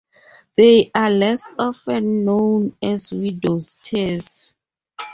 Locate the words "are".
0.95-1.11